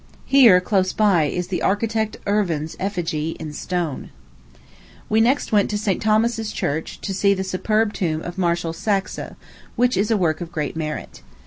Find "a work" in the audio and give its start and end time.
10.09-10.41